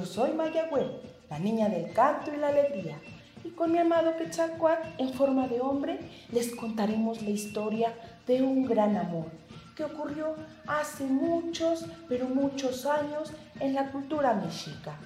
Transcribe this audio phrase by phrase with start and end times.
[0.00, 0.92] Yo soy Mayagüel,
[1.28, 2.96] la niña del canto y la alegría.
[3.44, 5.98] Y con mi amado Quetzalcoatl, en forma de hombre,
[6.32, 7.92] les contaremos la historia
[8.26, 9.26] de un gran amor
[9.76, 10.36] que ocurrió
[10.66, 14.96] hace muchos, pero muchos años en la cultura mexica.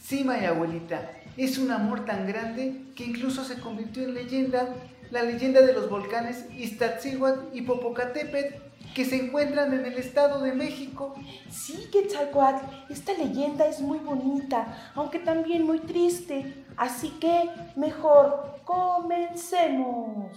[0.00, 4.68] Sí, Maya abuelita, es un amor tan grande que incluso se convirtió en leyenda,
[5.12, 8.54] la leyenda de los volcanes Iztaccíhuatl y Popocatépetl,
[8.94, 11.14] que se encuentran en el Estado de México.
[11.50, 16.64] Sí, Quetzalcoatl, esta leyenda es muy bonita, aunque también muy triste.
[16.78, 20.32] Así que, mejor, comencemos.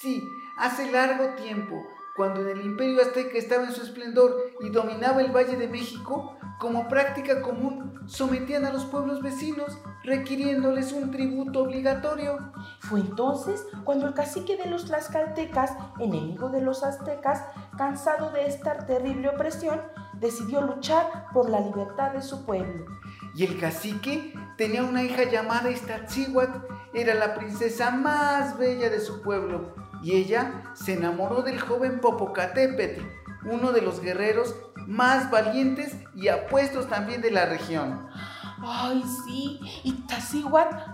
[0.00, 0.22] Sí,
[0.58, 1.86] hace largo tiempo,
[2.16, 6.34] cuando en el imperio azteca estaba en su esplendor y dominaba el Valle de México,
[6.58, 12.52] como práctica común sometían a los pueblos vecinos, requiriéndoles un tributo obligatorio.
[12.80, 17.44] Fue entonces cuando el cacique de los tlaxcaltecas, enemigo de los aztecas,
[17.76, 19.80] cansado de esta terrible opresión,
[20.14, 22.86] decidió luchar por la libertad de su pueblo.
[23.34, 26.58] Y el cacique tenía una hija llamada Iztaccíhuatl,
[26.94, 33.02] era la princesa más bella de su pueblo, y ella se enamoró del joven Popocatépetl,
[33.50, 34.54] uno de los guerreros
[34.86, 38.08] más valientes y apuestos también de la región.
[38.66, 40.04] Ay, sí, y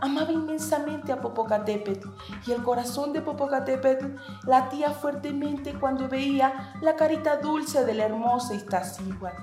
[0.00, 2.08] amaba inmensamente a Popocatépetl
[2.46, 8.55] y el corazón de Popocatépetl latía fuertemente cuando veía la carita dulce de la hermosa
[8.55, 9.42] Iztaccíhuatl.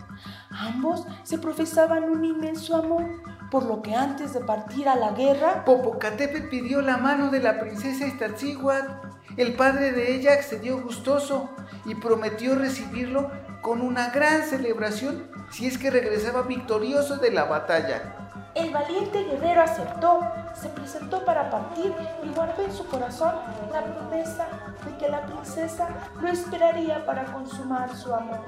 [0.49, 3.05] Ambos se profesaban un inmenso amor,
[3.49, 7.59] por lo que antes de partir a la guerra, Popocatépetl pidió la mano de la
[7.59, 9.06] princesa Iztaccíhuatl.
[9.37, 11.49] El padre de ella accedió gustoso
[11.85, 13.29] y prometió recibirlo
[13.61, 18.31] con una gran celebración si es que regresaba victorioso de la batalla.
[18.55, 20.21] El valiente guerrero aceptó,
[20.59, 21.93] se presentó para partir
[22.23, 23.35] y guardó en su corazón
[23.71, 24.47] la promesa
[24.83, 25.87] de que la princesa
[26.19, 28.39] lo esperaría para consumar su amor.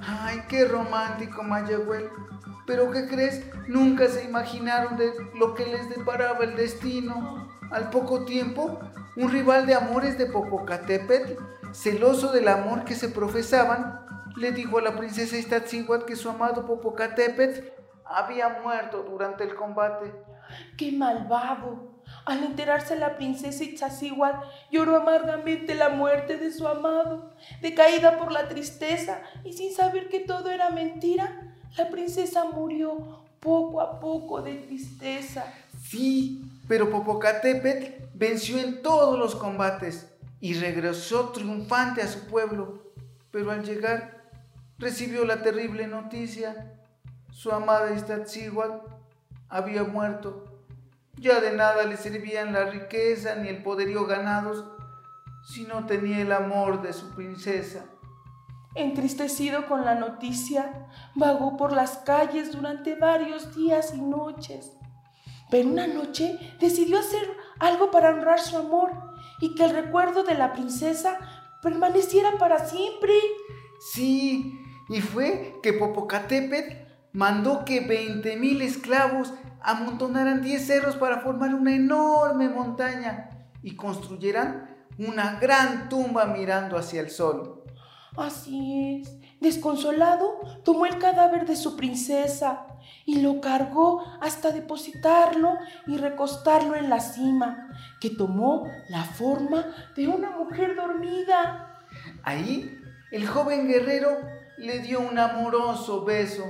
[0.00, 2.08] Ay, qué romántico, Mayagüel.
[2.68, 3.42] Pero ¿qué crees?
[3.66, 7.48] Nunca se imaginaron de lo que les deparaba el destino.
[7.70, 8.78] Al poco tiempo,
[9.16, 11.42] un rival de amores de Popocatépetl,
[11.72, 14.04] celoso del amor que se profesaban,
[14.36, 17.68] le dijo a la princesa Iztaccíhuatl que su amado Popocatépetl
[18.04, 20.12] había muerto durante el combate.
[20.76, 22.02] ¡Qué malvado!
[22.26, 27.30] Al enterarse la princesa Iztaccíhuatl lloró amargamente la muerte de su amado.
[27.62, 33.80] Decaída por la tristeza y sin saber que todo era mentira, la princesa murió poco
[33.80, 35.44] a poco de tristeza.
[35.82, 40.08] Sí, pero Popocatépetl venció en todos los combates
[40.40, 42.92] y regresó triunfante a su pueblo.
[43.30, 44.30] Pero al llegar
[44.78, 46.74] recibió la terrible noticia.
[47.32, 48.86] Su amada Iztaccíhuatl
[49.48, 50.44] había muerto.
[51.16, 54.64] Ya de nada le servían la riqueza ni el poderío ganados
[55.48, 57.84] si no tenía el amor de su princesa.
[58.78, 64.70] Entristecido con la noticia, vagó por las calles durante varios días y noches.
[65.50, 67.28] Pero una noche decidió hacer
[67.58, 68.92] algo para honrar su amor
[69.40, 71.18] y que el recuerdo de la princesa
[71.60, 73.12] permaneciera para siempre.
[73.80, 74.54] Sí,
[74.88, 76.76] y fue que Popocatépetl
[77.12, 85.40] mandó que 20.000 esclavos amontonaran 10 cerros para formar una enorme montaña y construyeran una
[85.40, 87.64] gran tumba mirando hacia el sol.
[88.18, 89.18] Así es.
[89.40, 92.66] Desconsolado, tomó el cadáver de su princesa
[93.06, 95.56] y lo cargó hasta depositarlo
[95.86, 97.68] y recostarlo en la cima,
[98.00, 101.84] que tomó la forma de una mujer dormida.
[102.24, 102.68] Ahí,
[103.12, 104.10] el joven guerrero
[104.58, 106.44] le dio un amoroso beso.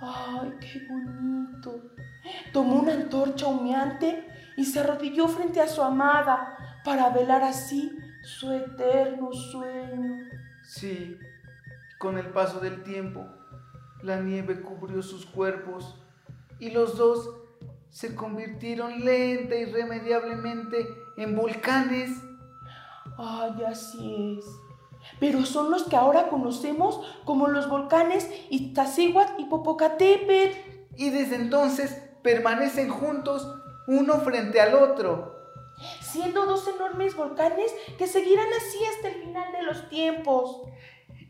[0.00, 1.92] ¡Ay, qué bonito!
[2.52, 4.26] Tomó una antorcha humeante
[4.58, 7.90] y se arrodilló frente a su amada para velar así
[8.26, 10.24] su eterno sueño.
[10.64, 11.16] Sí,
[11.96, 13.24] con el paso del tiempo,
[14.02, 15.94] la nieve cubrió sus cuerpos
[16.58, 17.30] y los dos
[17.88, 22.10] se convirtieron lenta irremediablemente en volcanes.
[23.16, 24.44] Ay, así es.
[25.20, 30.58] Pero son los que ahora conocemos como los volcanes Iztaccíhuatl y Popocatépetl.
[30.96, 33.48] Y desde entonces permanecen juntos
[33.86, 35.35] uno frente al otro
[36.00, 40.62] siendo dos enormes volcanes que seguirán así hasta el final de los tiempos.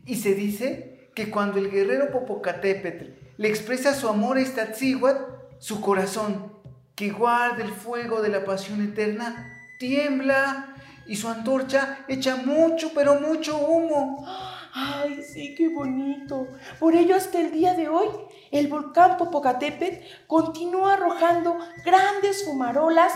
[0.05, 3.05] Y se dice que cuando el guerrero Popocatépetl
[3.37, 5.23] le expresa su amor a Iztaccíhuatl,
[5.59, 6.53] su corazón,
[6.95, 13.19] que guarda el fuego de la pasión eterna, tiembla y su antorcha echa mucho, pero
[13.19, 14.25] mucho humo.
[14.73, 16.47] Ay, sí, qué bonito.
[16.79, 18.07] Por ello hasta el día de hoy,
[18.51, 23.13] el volcán Popocatépetl continúa arrojando grandes fumarolas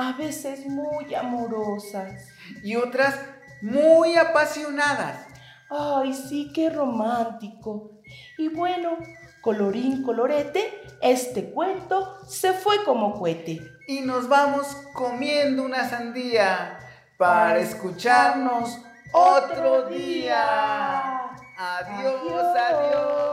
[0.00, 2.26] a veces muy amorosas
[2.62, 3.20] y otras
[3.60, 5.26] muy apasionadas.
[5.68, 7.90] Ay, sí, qué romántico.
[8.38, 8.96] Y bueno,
[9.42, 13.60] colorín colorete, este cuento se fue como cohete.
[13.88, 16.78] Y nos vamos comiendo una sandía
[17.18, 18.78] para escucharnos
[19.12, 21.30] otro día.
[21.58, 23.29] Adiós, adiós.